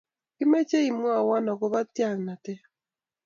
Kemeche 0.37 0.77
imwowon 0.91 1.45
agoba 1.53 1.79
tyaktaenatet 1.95 2.61